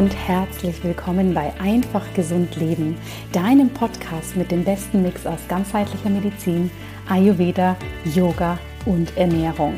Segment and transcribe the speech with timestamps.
[0.00, 2.96] und herzlich willkommen bei Einfach Gesund Leben,
[3.34, 6.70] deinem Podcast mit dem besten Mix aus ganzheitlicher Medizin,
[7.06, 7.76] Ayurveda,
[8.14, 9.74] Yoga und Ernährung.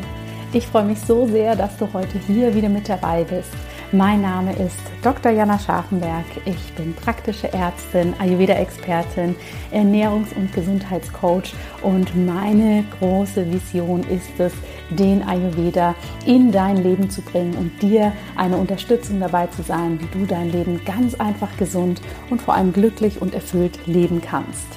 [0.53, 3.51] Ich freue mich so sehr, dass du heute hier wieder mit dabei bist.
[3.95, 5.33] Mein Name ist Dr.
[5.33, 6.25] Jana Scharfenberg.
[6.47, 9.37] Ich bin praktische Ärztin, Ayurveda-Expertin,
[9.71, 11.53] Ernährungs- und Gesundheitscoach
[11.83, 14.55] und meine große Vision ist es,
[14.89, 20.19] den Ayurveda in dein Leben zu bringen und dir eine Unterstützung dabei zu sein, wie
[20.19, 22.01] du dein Leben ganz einfach gesund
[22.31, 24.69] und vor allem glücklich und erfüllt leben kannst.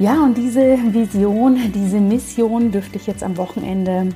[0.00, 4.08] Ja, und diese Vision, diese Mission dürfte ich jetzt am Wochenende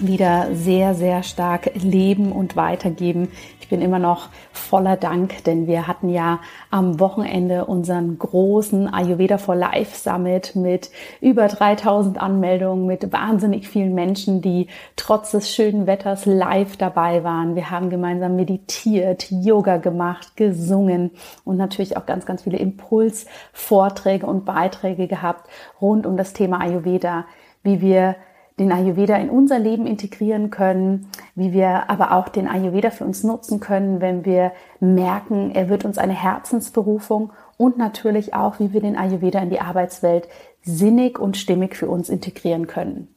[0.00, 3.28] wieder sehr, sehr stark leben und weitergeben.
[3.60, 9.38] Ich bin immer noch voller Dank, denn wir hatten ja am Wochenende unseren großen Ayurveda
[9.38, 15.86] for Life Summit mit über 3000 Anmeldungen, mit wahnsinnig vielen Menschen, die trotz des schönen
[15.86, 17.54] Wetters live dabei waren.
[17.54, 21.12] Wir haben gemeinsam meditiert, Yoga gemacht, gesungen
[21.44, 25.48] und natürlich auch ganz, ganz viele Impulsvorträge und Beiträge gehabt
[25.80, 27.24] rund um das Thema Ayurveda,
[27.62, 28.16] wie wir
[28.58, 33.24] den Ayurveda in unser Leben integrieren können, wie wir aber auch den Ayurveda für uns
[33.24, 38.80] nutzen können, wenn wir merken, er wird uns eine Herzensberufung und natürlich auch, wie wir
[38.80, 40.28] den Ayurveda in die Arbeitswelt
[40.62, 43.13] sinnig und stimmig für uns integrieren können.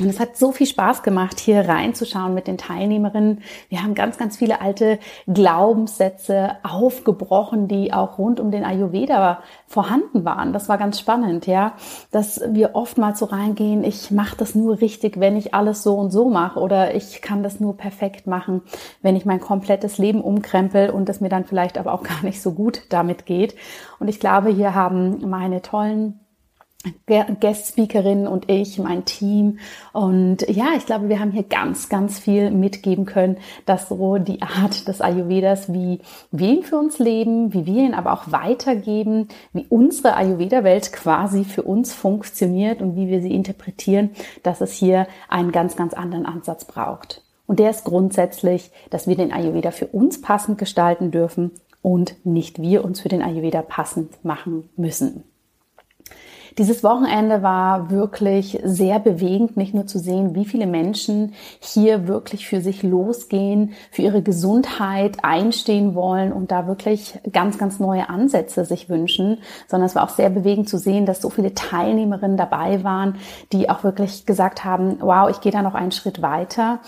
[0.00, 3.42] Und es hat so viel Spaß gemacht, hier reinzuschauen mit den Teilnehmerinnen.
[3.68, 10.24] Wir haben ganz, ganz viele alte Glaubenssätze aufgebrochen, die auch rund um den Ayurveda vorhanden
[10.24, 10.52] waren.
[10.52, 11.72] Das war ganz spannend, ja,
[12.12, 16.12] dass wir oftmals so reingehen, ich mache das nur richtig, wenn ich alles so und
[16.12, 18.62] so mache oder ich kann das nur perfekt machen,
[19.02, 22.40] wenn ich mein komplettes Leben umkrempel und es mir dann vielleicht aber auch gar nicht
[22.40, 23.56] so gut damit geht.
[23.98, 26.20] Und ich glaube, hier haben meine tollen
[27.06, 29.58] Guest-Speakerin und ich, mein Team.
[29.92, 34.42] Und ja, ich glaube, wir haben hier ganz, ganz viel mitgeben können, dass so die
[34.42, 39.28] Art des Ayurvedas, wie wir ihn für uns leben, wie wir ihn aber auch weitergeben,
[39.52, 44.10] wie unsere Ayurveda-Welt quasi für uns funktioniert und wie wir sie interpretieren,
[44.44, 47.24] dass es hier einen ganz, ganz anderen Ansatz braucht.
[47.46, 51.50] Und der ist grundsätzlich, dass wir den Ayurveda für uns passend gestalten dürfen
[51.82, 55.24] und nicht wir uns für den Ayurveda passend machen müssen.
[56.58, 62.48] Dieses Wochenende war wirklich sehr bewegend, nicht nur zu sehen, wie viele Menschen hier wirklich
[62.48, 68.64] für sich losgehen, für ihre Gesundheit einstehen wollen und da wirklich ganz, ganz neue Ansätze
[68.64, 72.82] sich wünschen, sondern es war auch sehr bewegend zu sehen, dass so viele Teilnehmerinnen dabei
[72.82, 73.18] waren,
[73.52, 76.80] die auch wirklich gesagt haben, wow, ich gehe da noch einen Schritt weiter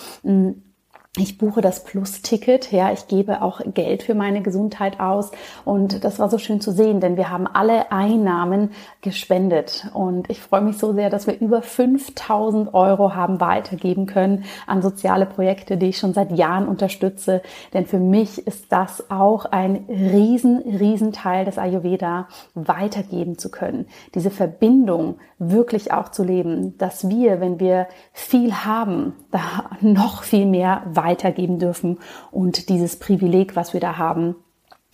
[1.16, 5.32] ich buche das Plus-Ticket, ja, ich gebe auch Geld für meine Gesundheit aus.
[5.64, 8.70] Und das war so schön zu sehen, denn wir haben alle Einnahmen
[9.02, 9.88] gespendet.
[9.92, 14.82] Und ich freue mich so sehr, dass wir über 5000 Euro haben weitergeben können an
[14.82, 17.42] soziale Projekte, die ich schon seit Jahren unterstütze,
[17.74, 23.86] denn für mich ist das auch ein riesen, riesen Teil des Ayurveda, weitergeben zu können,
[24.14, 30.46] diese Verbindung wirklich auch zu leben, dass wir, wenn wir viel haben, da noch viel
[30.46, 31.98] mehr weitergeben dürfen
[32.30, 34.36] und dieses Privileg, was wir da haben,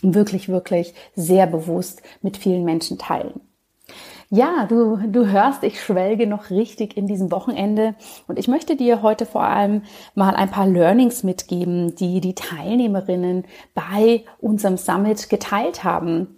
[0.02, 3.40] wirklich, wirklich sehr bewusst mit vielen Menschen teilen.
[4.28, 7.94] Ja, du, du hörst, ich schwelge noch richtig in diesem Wochenende
[8.26, 9.82] und ich möchte dir heute vor allem
[10.16, 16.35] mal ein paar Learnings mitgeben, die die Teilnehmerinnen bei unserem Summit geteilt haben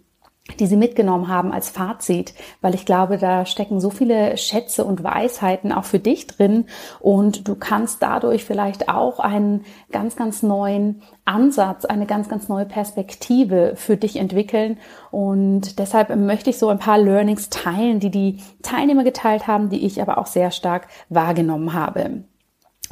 [0.56, 5.04] die sie mitgenommen haben als Fazit, weil ich glaube, da stecken so viele Schätze und
[5.04, 6.66] Weisheiten auch für dich drin
[7.00, 12.66] und du kannst dadurch vielleicht auch einen ganz, ganz neuen Ansatz, eine ganz, ganz neue
[12.66, 14.78] Perspektive für dich entwickeln
[15.10, 19.84] und deshalb möchte ich so ein paar Learnings teilen, die die Teilnehmer geteilt haben, die
[19.84, 22.24] ich aber auch sehr stark wahrgenommen habe.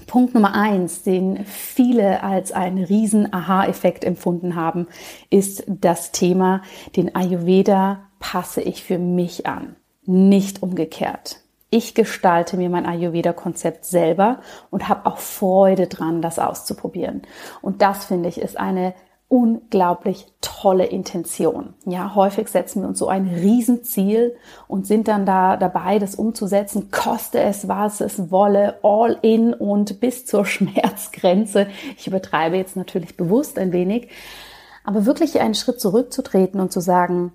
[0.07, 4.87] Punkt Nummer eins, den viele als einen riesen Aha-Effekt empfunden haben,
[5.31, 6.63] ist das Thema,
[6.95, 11.41] den Ayurveda passe ich für mich an, nicht umgekehrt.
[11.71, 17.23] Ich gestalte mir mein Ayurveda-Konzept selber und habe auch Freude dran, das auszuprobieren.
[17.61, 18.95] Und das finde ich ist eine
[19.29, 21.75] unglaublich tolle Intention.
[21.85, 24.37] Ja, häufig setzen wir uns so ein Riesenziel
[24.69, 30.01] und sind dann da dabei, das umzusetzen, koste es, was es wolle, all in und
[30.01, 31.67] bis zur Schmerzgrenze.
[31.97, 34.11] Ich übertreibe jetzt natürlich bewusst ein wenig,
[34.85, 37.33] aber wirklich einen Schritt zurückzutreten und zu sagen,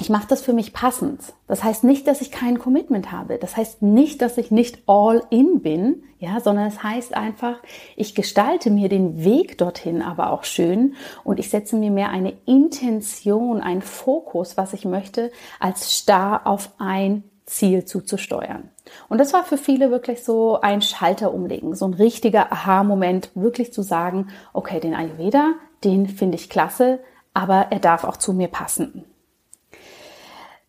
[0.00, 1.20] ich mache das für mich passend.
[1.46, 3.36] Das heißt nicht, dass ich kein Commitment habe.
[3.36, 7.56] Das heißt nicht, dass ich nicht all in bin, ja, sondern es heißt einfach,
[7.96, 12.32] ich gestalte mir den Weg dorthin aber auch schön und ich setze mir mehr eine
[12.46, 18.70] Intention, einen Fokus, was ich möchte, als starr auf ein Ziel zuzusteuern.
[19.08, 23.72] Und das war für viele wirklich so ein Schalter umlegen, so ein richtiger Aha-Moment, wirklich
[23.72, 25.54] zu sagen, okay, den Ayurveda,
[25.84, 27.00] den finde ich klasse,
[27.34, 29.04] aber er darf auch zu mir passen.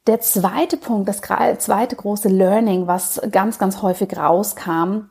[0.08, 5.10] Der zweite Punkt, das zweite große Learning, was ganz, ganz häufig rauskam,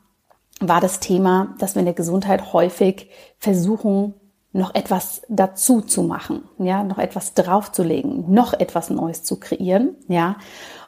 [0.60, 3.08] war das Thema, dass wir in der Gesundheit häufig
[3.38, 4.14] versuchen,
[4.52, 10.37] noch etwas dazu zu machen, ja, noch etwas draufzulegen, noch etwas Neues zu kreieren, ja.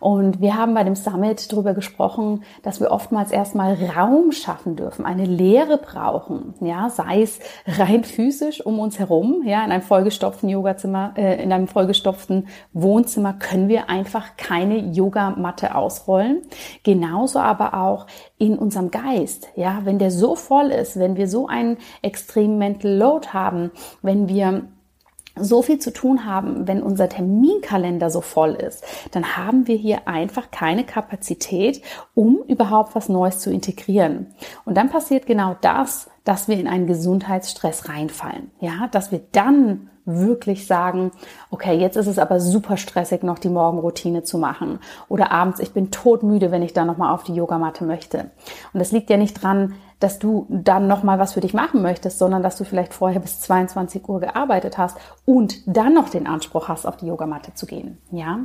[0.03, 5.07] Und wir haben bei dem Summit darüber gesprochen, dass wir oftmals erstmal Raum schaffen dürfen,
[5.07, 7.39] eine Leere brauchen, ja, sei es
[7.69, 13.35] rein physisch um uns herum, ja, in einem vollgestopften Yogazimmer, äh, in einem vollgestopften Wohnzimmer
[13.35, 16.43] können wir einfach keine Yogamatte ausrollen.
[16.83, 18.09] Genauso aber auch
[18.39, 22.91] in unserem Geist, ja, wenn der so voll ist, wenn wir so einen extremen Mental
[22.91, 23.71] Load haben,
[24.03, 24.65] wenn wir
[25.37, 30.07] so viel zu tun haben, wenn unser Terminkalender so voll ist, dann haben wir hier
[30.07, 31.83] einfach keine Kapazität,
[32.15, 34.27] um überhaupt was Neues zu integrieren.
[34.65, 38.51] Und dann passiert genau das, dass wir in einen Gesundheitsstress reinfallen.
[38.61, 41.13] Ja, dass wir dann wirklich sagen,
[41.51, 44.81] okay, jetzt ist es aber super stressig, noch die Morgenroutine zu machen.
[45.09, 48.31] Oder abends, ich bin todmüde, wenn ich dann nochmal auf die Yogamatte möchte.
[48.73, 52.19] Und das liegt ja nicht dran, dass du dann nochmal was für dich machen möchtest,
[52.19, 56.69] sondern dass du vielleicht vorher bis 22 Uhr gearbeitet hast und dann noch den Anspruch
[56.69, 57.99] hast, auf die Yogamatte zu gehen.
[58.11, 58.41] Ja?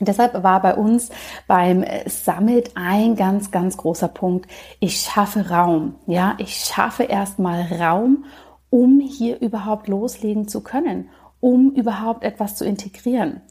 [0.00, 1.10] Deshalb war bei uns
[1.46, 4.50] beim Summit ein ganz, ganz großer Punkt.
[4.80, 5.96] Ich schaffe Raum.
[6.06, 8.24] Ja, ich schaffe erstmal Raum,
[8.70, 11.10] um hier überhaupt loslegen zu können,
[11.40, 13.42] um überhaupt etwas zu integrieren.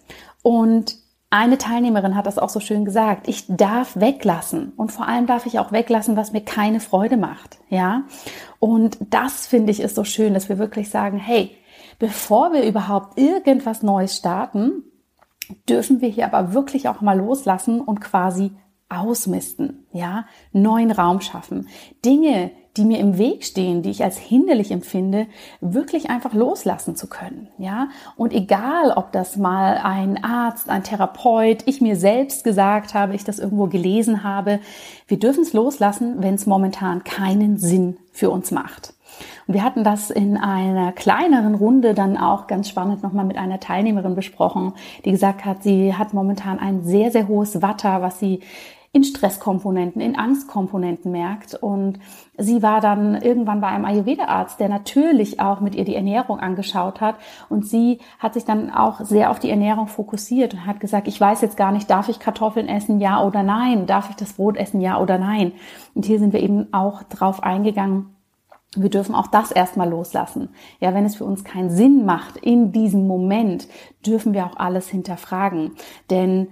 [0.41, 0.97] Und
[1.31, 3.27] eine Teilnehmerin hat das auch so schön gesagt.
[3.27, 4.73] Ich darf weglassen.
[4.75, 7.59] Und vor allem darf ich auch weglassen, was mir keine Freude macht.
[7.69, 8.03] Ja.
[8.59, 11.55] Und das finde ich ist so schön, dass wir wirklich sagen, hey,
[11.99, 14.83] bevor wir überhaupt irgendwas Neues starten,
[15.67, 18.51] dürfen wir hier aber wirklich auch mal loslassen und quasi
[18.89, 21.67] ausmisten, ja, neuen Raum schaffen.
[22.03, 25.27] Dinge, die mir im Weg stehen, die ich als hinderlich empfinde,
[25.59, 27.89] wirklich einfach loslassen zu können, ja?
[28.15, 33.23] Und egal, ob das mal ein Arzt, ein Therapeut, ich mir selbst gesagt habe, ich
[33.23, 34.59] das irgendwo gelesen habe,
[35.07, 38.93] wir dürfen es loslassen, wenn es momentan keinen Sinn für uns macht.
[39.47, 43.59] Und wir hatten das in einer kleineren Runde dann auch ganz spannend nochmal mit einer
[43.59, 44.73] Teilnehmerin besprochen,
[45.05, 48.41] die gesagt hat, sie hat momentan ein sehr, sehr hohes Watter, was sie
[48.91, 51.53] in Stresskomponenten, in Angstkomponenten merkt.
[51.53, 51.99] Und
[52.37, 56.99] sie war dann irgendwann bei einem Ayurveda-Arzt, der natürlich auch mit ihr die Ernährung angeschaut
[56.99, 57.15] hat.
[57.49, 61.21] Und sie hat sich dann auch sehr auf die Ernährung fokussiert und hat gesagt, ich
[61.21, 63.85] weiß jetzt gar nicht, darf ich Kartoffeln essen, ja oder nein?
[63.85, 65.51] Darf ich das Brot essen, ja oder nein?
[65.93, 68.15] Und hier sind wir eben auch drauf eingegangen,
[68.75, 70.49] wir dürfen auch das erstmal loslassen.
[70.79, 73.67] Ja, wenn es für uns keinen Sinn macht in diesem Moment,
[74.05, 75.71] dürfen wir auch alles hinterfragen.
[76.11, 76.49] Denn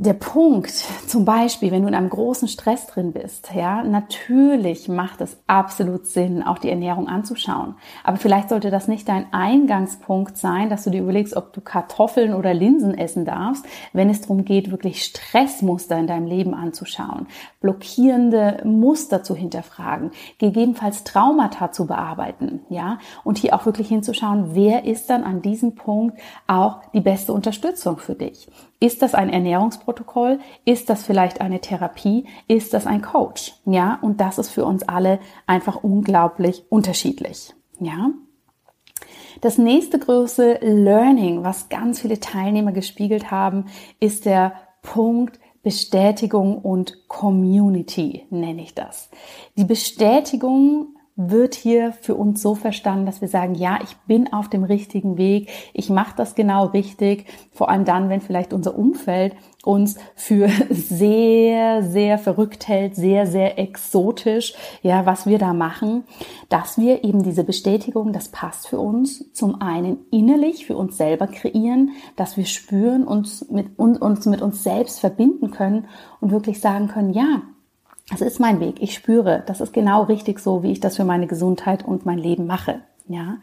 [0.00, 0.70] der Punkt,
[1.06, 6.06] zum Beispiel, wenn du in einem großen Stress drin bist, ja, natürlich macht es absolut
[6.06, 7.74] Sinn, auch die Ernährung anzuschauen.
[8.02, 12.32] Aber vielleicht sollte das nicht dein Eingangspunkt sein, dass du dir überlegst, ob du Kartoffeln
[12.32, 17.26] oder Linsen essen darfst, wenn es darum geht, wirklich Stressmuster in deinem Leben anzuschauen,
[17.60, 24.86] blockierende Muster zu hinterfragen, gegebenenfalls Traumata zu bearbeiten, ja, und hier auch wirklich hinzuschauen, wer
[24.86, 28.48] ist dann an diesem Punkt auch die beste Unterstützung für dich.
[28.82, 29.28] Ist das ein
[29.90, 30.38] Ernährungsprotokoll?
[30.64, 32.26] Ist das vielleicht eine Therapie?
[32.48, 33.54] Ist das ein Coach?
[33.64, 37.54] Ja, und das ist für uns alle einfach unglaublich unterschiedlich.
[37.80, 38.10] Ja.
[39.40, 43.66] Das nächste große Learning, was ganz viele Teilnehmer gespiegelt haben,
[43.98, 49.10] ist der Punkt Bestätigung und Community, nenne ich das.
[49.58, 50.96] Die Bestätigung
[51.28, 55.18] wird hier für uns so verstanden, dass wir sagen, ja, ich bin auf dem richtigen
[55.18, 60.48] Weg, ich mache das genau richtig, vor allem dann, wenn vielleicht unser Umfeld uns für
[60.70, 66.04] sehr, sehr verrückt hält, sehr, sehr exotisch, ja, was wir da machen,
[66.48, 71.26] dass wir eben diese Bestätigung, das passt für uns, zum einen innerlich für uns selber
[71.26, 75.86] kreieren, dass wir spüren, uns mit, uns mit uns selbst verbinden können
[76.20, 77.42] und wirklich sagen können, ja,
[78.10, 78.76] das ist mein Weg.
[78.80, 82.18] Ich spüre, das ist genau richtig so, wie ich das für meine Gesundheit und mein
[82.18, 82.80] Leben mache.
[83.06, 83.38] Ja.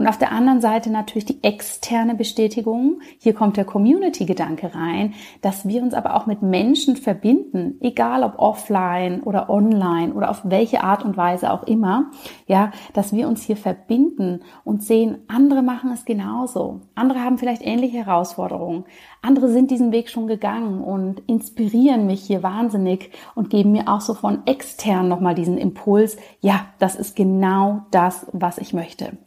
[0.00, 3.02] Und auf der anderen Seite natürlich die externe Bestätigung.
[3.18, 8.38] Hier kommt der Community-Gedanke rein, dass wir uns aber auch mit Menschen verbinden, egal ob
[8.38, 12.12] offline oder online oder auf welche Art und Weise auch immer.
[12.46, 16.80] Ja, dass wir uns hier verbinden und sehen, andere machen es genauso.
[16.94, 18.84] Andere haben vielleicht ähnliche Herausforderungen.
[19.20, 24.00] Andere sind diesen Weg schon gegangen und inspirieren mich hier wahnsinnig und geben mir auch
[24.00, 26.16] so von extern nochmal diesen Impuls.
[26.40, 29.18] Ja, das ist genau das, was ich möchte.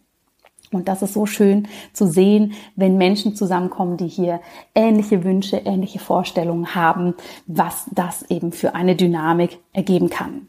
[0.73, 4.41] Und das ist so schön zu sehen, wenn Menschen zusammenkommen, die hier
[4.75, 7.15] ähnliche Wünsche, ähnliche Vorstellungen haben,
[7.47, 10.47] was das eben für eine Dynamik ergeben kann.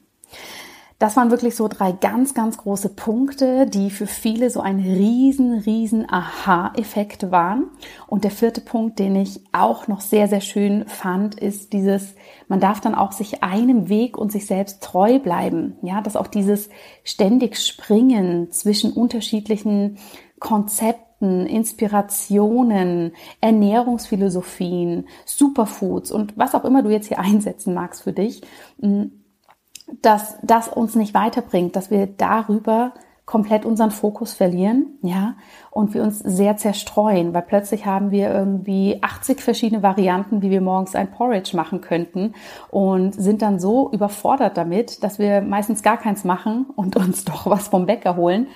[0.98, 5.58] Das waren wirklich so drei ganz, ganz große Punkte, die für viele so ein riesen,
[5.58, 7.66] riesen Aha-Effekt waren.
[8.06, 12.14] Und der vierte Punkt, den ich auch noch sehr, sehr schön fand, ist dieses,
[12.46, 15.76] man darf dann auch sich einem Weg und sich selbst treu bleiben.
[15.82, 16.68] Ja, dass auch dieses
[17.02, 19.98] ständig Springen zwischen unterschiedlichen
[20.38, 28.42] Konzepten, Inspirationen, Ernährungsphilosophien, Superfoods und was auch immer du jetzt hier einsetzen magst für dich,
[30.02, 32.92] dass das uns nicht weiterbringt, dass wir darüber
[33.26, 35.34] komplett unseren Fokus verlieren, ja,
[35.70, 40.60] und wir uns sehr zerstreuen, weil plötzlich haben wir irgendwie 80 verschiedene Varianten, wie wir
[40.60, 42.34] morgens ein Porridge machen könnten
[42.70, 47.46] und sind dann so überfordert damit, dass wir meistens gar keins machen und uns doch
[47.46, 48.48] was vom Bäcker holen,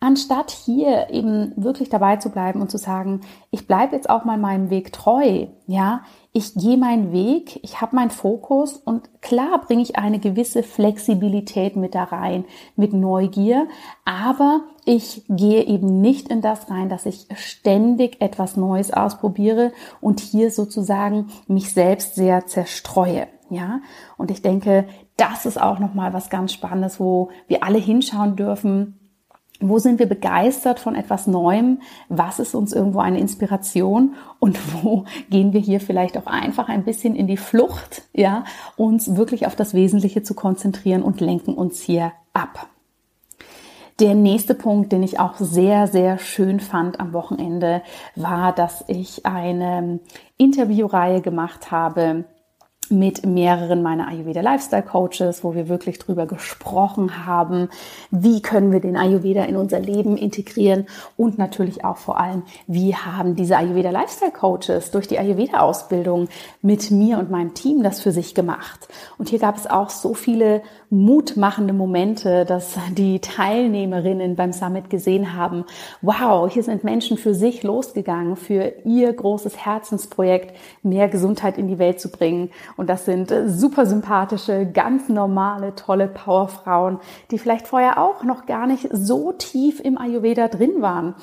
[0.00, 4.38] anstatt hier eben wirklich dabei zu bleiben und zu sagen, ich bleibe jetzt auch mal
[4.38, 6.02] meinem Weg treu, ja,
[6.36, 11.76] ich gehe meinen Weg, ich habe meinen Fokus und klar bringe ich eine gewisse Flexibilität
[11.76, 12.44] mit da rein,
[12.76, 13.66] mit Neugier,
[14.04, 20.20] aber ich gehe eben nicht in das rein, dass ich ständig etwas Neues ausprobiere und
[20.20, 23.28] hier sozusagen mich selbst sehr zerstreue.
[23.48, 23.80] Ja,
[24.18, 29.05] und ich denke, das ist auch nochmal was ganz Spannendes, wo wir alle hinschauen dürfen
[29.60, 31.80] wo sind wir begeistert von etwas Neuem?
[32.08, 34.14] Was ist uns irgendwo eine Inspiration?
[34.38, 38.44] Und wo gehen wir hier vielleicht auch einfach ein bisschen in die Flucht, ja,
[38.76, 42.68] uns wirklich auf das Wesentliche zu konzentrieren und lenken uns hier ab?
[43.98, 47.82] Der nächste Punkt, den ich auch sehr, sehr schön fand am Wochenende,
[48.14, 50.00] war, dass ich eine
[50.36, 52.26] Interviewreihe gemacht habe
[52.90, 57.68] mit mehreren meiner Ayurveda Lifestyle Coaches, wo wir wirklich drüber gesprochen haben,
[58.10, 62.94] wie können wir den Ayurveda in unser Leben integrieren und natürlich auch vor allem, wie
[62.94, 66.28] haben diese Ayurveda Lifestyle Coaches durch die Ayurveda Ausbildung
[66.62, 68.88] mit mir und meinem Team das für sich gemacht.
[69.18, 75.34] Und hier gab es auch so viele mutmachende Momente, dass die Teilnehmerinnen beim Summit gesehen
[75.34, 75.64] haben,
[76.02, 81.78] wow, hier sind Menschen für sich losgegangen, für ihr großes Herzensprojekt, mehr Gesundheit in die
[81.78, 86.98] Welt zu bringen und das sind äh, super sympathische, ganz normale, tolle Powerfrauen,
[87.30, 91.14] die vielleicht vorher auch noch gar nicht so tief im Ayurveda drin waren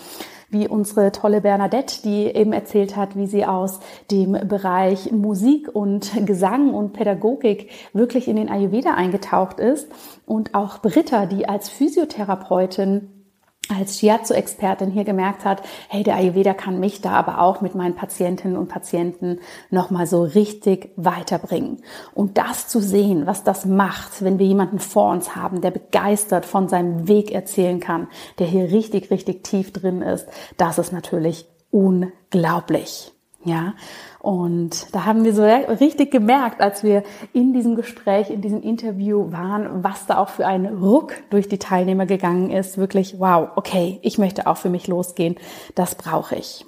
[0.53, 3.79] wie unsere tolle Bernadette, die eben erzählt hat, wie sie aus
[4.11, 9.91] dem Bereich Musik und Gesang und Pädagogik wirklich in den Ayurveda eingetaucht ist.
[10.25, 13.22] Und auch Britta, die als Physiotherapeutin
[13.69, 17.95] als Shiatsu-Expertin hier gemerkt hat, hey, der Ayurveda kann mich da aber auch mit meinen
[17.95, 19.39] Patientinnen und Patienten
[19.69, 21.81] nochmal so richtig weiterbringen.
[22.13, 26.45] Und das zu sehen, was das macht, wenn wir jemanden vor uns haben, der begeistert
[26.45, 28.07] von seinem Weg erzählen kann,
[28.39, 30.27] der hier richtig, richtig tief drin ist,
[30.57, 33.13] das ist natürlich unglaublich.
[33.45, 33.73] Ja,
[34.19, 39.33] und da haben wir so richtig gemerkt, als wir in diesem Gespräch, in diesem Interview
[39.33, 42.77] waren, was da auch für ein Ruck durch die Teilnehmer gegangen ist.
[42.77, 45.35] Wirklich, wow, okay, ich möchte auch für mich losgehen.
[45.75, 46.65] Das brauche ich.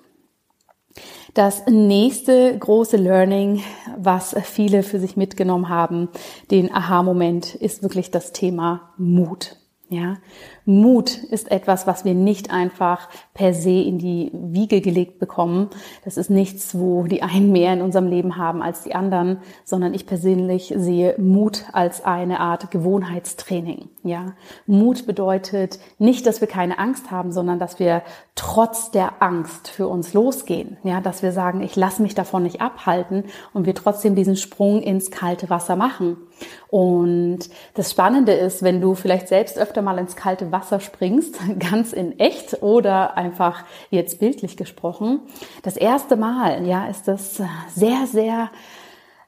[1.34, 3.62] Das nächste große Learning,
[3.98, 6.10] was viele für sich mitgenommen haben,
[6.52, 9.58] den Aha-Moment, ist wirklich das Thema Mut.
[9.96, 10.18] Ja,
[10.66, 15.70] Mut ist etwas, was wir nicht einfach per se in die Wiege gelegt bekommen.
[16.04, 19.94] Das ist nichts, wo die einen mehr in unserem Leben haben als die anderen, sondern
[19.94, 23.88] ich persönlich sehe Mut als eine Art Gewohnheitstraining.
[24.04, 24.34] Ja,
[24.68, 28.02] Mut bedeutet nicht, dass wir keine Angst haben, sondern dass wir
[28.36, 30.76] trotz der Angst für uns losgehen.
[30.84, 33.24] Ja, dass wir sagen, ich lasse mich davon nicht abhalten
[33.54, 36.18] und wir trotzdem diesen Sprung ins kalte Wasser machen.
[36.68, 41.94] Und das Spannende ist, wenn du vielleicht selbst öfter mal ins kalte Wasser springst, ganz
[41.94, 45.22] in echt oder einfach jetzt bildlich gesprochen,
[45.64, 47.42] das erste Mal, ja, ist das
[47.74, 48.50] sehr, sehr,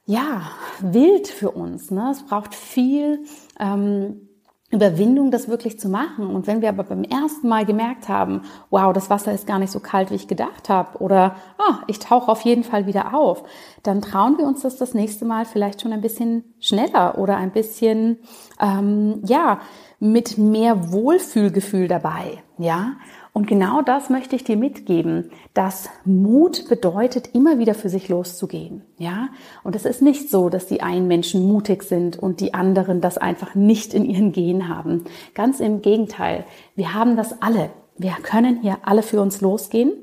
[0.05, 0.41] ja,
[0.79, 1.91] wild für uns.
[1.91, 2.09] Ne?
[2.11, 3.25] Es braucht viel
[3.59, 4.26] ähm,
[4.69, 6.27] Überwindung, das wirklich zu machen.
[6.27, 9.71] Und wenn wir aber beim ersten Mal gemerkt haben, wow, das Wasser ist gar nicht
[9.71, 13.43] so kalt, wie ich gedacht habe, oder oh, ich tauche auf jeden Fall wieder auf,
[13.83, 17.51] dann trauen wir uns das das nächste Mal vielleicht schon ein bisschen schneller oder ein
[17.51, 18.17] bisschen,
[18.59, 19.61] ähm, ja,
[19.99, 22.93] mit mehr Wohlfühlgefühl dabei, ja.
[23.37, 28.81] Und genau das möchte ich dir mitgeben, dass Mut bedeutet, immer wieder für sich loszugehen.
[28.97, 29.29] Ja?
[29.63, 33.19] Und es ist nicht so, dass die einen Menschen mutig sind und die anderen das
[33.19, 35.03] einfach nicht in ihren Genen haben.
[35.35, 36.45] Ganz im Gegenteil.
[36.75, 37.69] Wir haben das alle.
[37.95, 39.93] Wir können hier alle für uns losgehen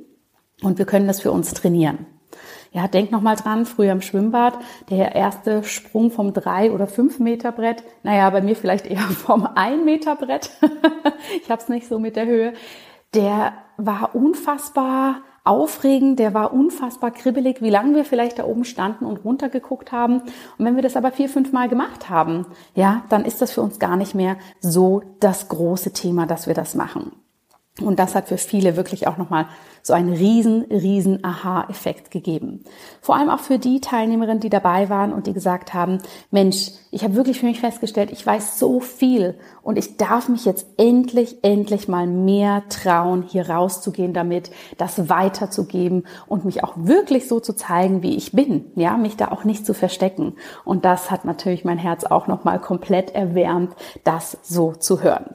[0.63, 2.07] und wir können das für uns trainieren.
[2.71, 4.57] Ja, denk noch mal dran, früher im Schwimmbad,
[4.91, 9.45] der erste Sprung vom drei oder fünf Meter Brett, naja, bei mir vielleicht eher vom
[9.57, 10.51] ein Meter Brett.
[11.43, 12.53] ich habe es nicht so mit der Höhe
[13.15, 19.05] der war unfassbar aufregend, der war unfassbar kribbelig, wie lange wir vielleicht da oben standen
[19.05, 20.21] und runtergeguckt haben.
[20.21, 23.61] Und wenn wir das aber vier, fünf Mal gemacht haben, ja, dann ist das für
[23.61, 27.13] uns gar nicht mehr so das große Thema, dass wir das machen.
[27.81, 29.47] Und das hat für viele wirklich auch nochmal
[29.83, 32.63] so einen riesen, riesen Aha-Effekt gegeben.
[33.01, 35.99] Vor allem auch für die Teilnehmerinnen, die dabei waren und die gesagt haben,
[36.31, 40.45] Mensch, ich habe wirklich für mich festgestellt, ich weiß so viel und ich darf mich
[40.45, 47.27] jetzt endlich, endlich mal mehr trauen, hier rauszugehen damit, das weiterzugeben und mich auch wirklich
[47.27, 50.37] so zu zeigen, wie ich bin, ja, mich da auch nicht zu verstecken.
[50.65, 55.35] Und das hat natürlich mein Herz auch nochmal komplett erwärmt, das so zu hören.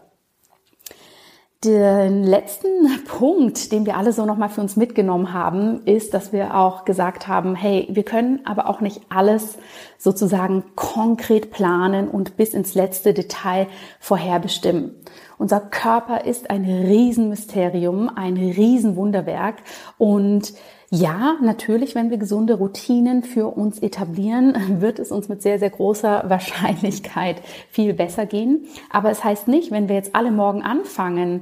[1.65, 6.55] Den letzten Punkt, den wir alle so nochmal für uns mitgenommen haben, ist, dass wir
[6.55, 9.57] auch gesagt haben, hey, wir können aber auch nicht alles
[9.97, 13.67] sozusagen konkret planen und bis ins letzte Detail
[13.99, 14.95] vorherbestimmen.
[15.37, 19.55] Unser Körper ist ein Riesenmysterium, ein Riesenwunderwerk
[19.97, 20.53] und
[20.91, 25.69] ja, natürlich, wenn wir gesunde Routinen für uns etablieren, wird es uns mit sehr, sehr
[25.69, 28.65] großer Wahrscheinlichkeit viel besser gehen.
[28.89, 31.41] Aber es heißt nicht, wenn wir jetzt alle morgen anfangen,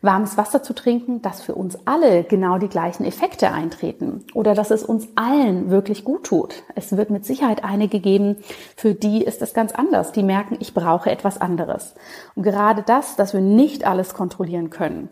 [0.00, 4.70] warmes Wasser zu trinken, dass für uns alle genau die gleichen Effekte eintreten oder dass
[4.70, 6.62] es uns allen wirklich gut tut.
[6.76, 8.36] Es wird mit Sicherheit einige geben,
[8.76, 10.12] für die ist es ganz anders.
[10.12, 11.94] Die merken, ich brauche etwas anderes.
[12.36, 15.08] Und gerade das, dass wir nicht alles kontrollieren können,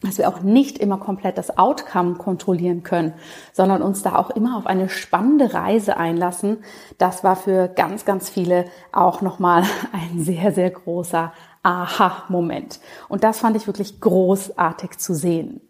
[0.00, 3.14] dass wir auch nicht immer komplett das Outcome kontrollieren können,
[3.52, 6.58] sondern uns da auch immer auf eine spannende Reise einlassen.
[6.98, 11.32] Das war für ganz, ganz viele auch nochmal ein sehr, sehr großer
[11.64, 12.78] Aha-Moment.
[13.08, 15.60] Und das fand ich wirklich großartig zu sehen.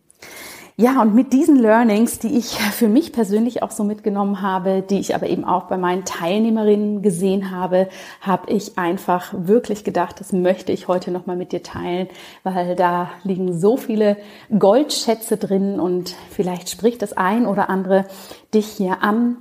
[0.81, 5.01] Ja, und mit diesen Learnings, die ich für mich persönlich auch so mitgenommen habe, die
[5.01, 7.89] ich aber eben auch bei meinen Teilnehmerinnen gesehen habe,
[8.21, 12.07] habe ich einfach wirklich gedacht, das möchte ich heute nochmal mit dir teilen,
[12.45, 14.19] weil da liegen so viele
[14.57, 18.07] Goldschätze drin und vielleicht spricht das ein oder andere
[18.55, 19.39] dich hier an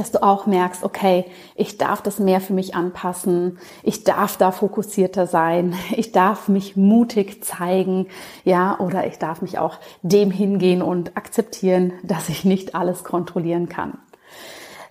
[0.00, 4.50] dass du auch merkst, okay, ich darf das mehr für mich anpassen, ich darf da
[4.50, 8.06] fokussierter sein, ich darf mich mutig zeigen,
[8.42, 13.68] ja, oder ich darf mich auch dem hingehen und akzeptieren, dass ich nicht alles kontrollieren
[13.68, 13.98] kann.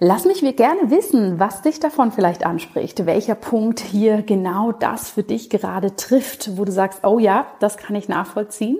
[0.02, 5.10] Lass mich mir gerne wissen, was dich davon vielleicht anspricht, welcher Punkt hier genau das
[5.10, 8.78] für dich gerade trifft, wo du sagst, oh ja, das kann ich nachvollziehen.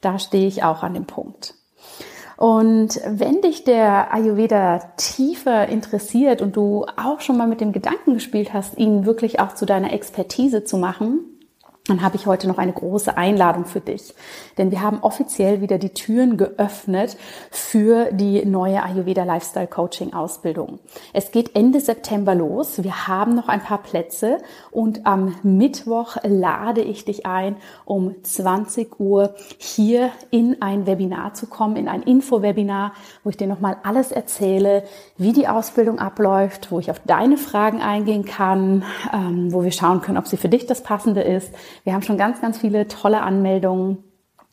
[0.00, 1.56] Da stehe ich auch an dem Punkt.
[2.36, 8.14] Und wenn dich der Ayurveda tiefer interessiert und du auch schon mal mit dem Gedanken
[8.14, 11.31] gespielt hast, ihn wirklich auch zu deiner Expertise zu machen,
[11.86, 14.14] dann habe ich heute noch eine große Einladung für dich.
[14.56, 17.16] Denn wir haben offiziell wieder die Türen geöffnet
[17.50, 20.78] für die neue Ayurveda Lifestyle Coaching Ausbildung.
[21.12, 22.84] Es geht Ende September los.
[22.84, 24.38] Wir haben noch ein paar Plätze
[24.70, 31.46] und am Mittwoch lade ich dich ein, um 20 Uhr hier in ein Webinar zu
[31.46, 32.92] kommen, in ein Info-Webinar,
[33.24, 34.84] wo ich dir nochmal alles erzähle,
[35.16, 40.00] wie die Ausbildung abläuft, wo ich auf deine Fragen eingehen kann, ähm, wo wir schauen
[40.00, 41.50] können, ob sie für dich das Passende ist
[41.84, 44.04] wir haben schon ganz, ganz viele tolle Anmeldungen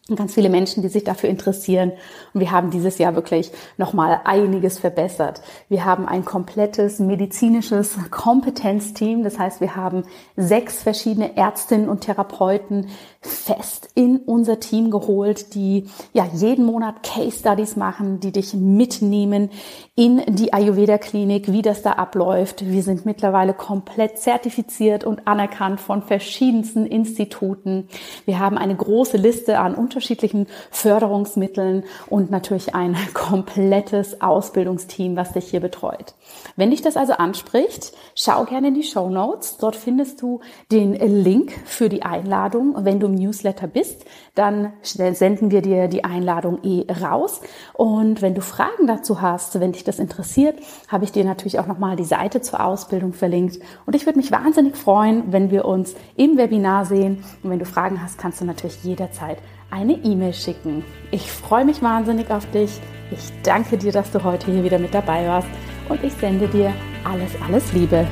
[0.09, 1.91] und ganz viele Menschen, die sich dafür interessieren.
[2.33, 5.41] Und wir haben dieses Jahr wirklich nochmal einiges verbessert.
[5.69, 9.23] Wir haben ein komplettes medizinisches Kompetenzteam.
[9.23, 10.03] Das heißt, wir haben
[10.35, 12.87] sechs verschiedene Ärztinnen und Therapeuten
[13.21, 19.49] fest in unser Team geholt, die ja jeden Monat Case Studies machen, die dich mitnehmen
[19.95, 22.65] in die Ayurveda Klinik, wie das da abläuft.
[22.65, 27.89] Wir sind mittlerweile komplett zertifiziert und anerkannt von verschiedensten Instituten.
[28.25, 35.49] Wir haben eine große Liste an unterschiedlichen Förderungsmitteln und natürlich ein komplettes Ausbildungsteam, was dich
[35.49, 36.15] hier betreut.
[36.55, 39.57] Wenn dich das also anspricht, schau gerne in die Show Notes.
[39.57, 40.39] Dort findest du
[40.71, 42.75] den Link für die Einladung.
[42.85, 47.41] Wenn du im Newsletter bist, dann senden wir dir die Einladung eh raus.
[47.73, 51.67] Und wenn du Fragen dazu hast, wenn dich das interessiert, habe ich dir natürlich auch
[51.67, 53.59] nochmal die Seite zur Ausbildung verlinkt.
[53.85, 57.23] Und ich würde mich wahnsinnig freuen, wenn wir uns im Webinar sehen.
[57.43, 59.37] Und wenn du Fragen hast, kannst du natürlich jederzeit
[59.71, 60.83] eine E-Mail schicken.
[61.11, 62.79] Ich freue mich wahnsinnig auf dich.
[63.11, 65.47] Ich danke dir, dass du heute hier wieder mit dabei warst
[65.89, 68.07] und ich sende dir alles, alles Liebe.